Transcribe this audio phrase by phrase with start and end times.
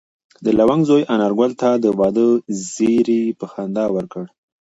[0.43, 2.27] د لونګ زوی انارګل ته د واده
[2.71, 4.23] زېری په خندا ورکړ.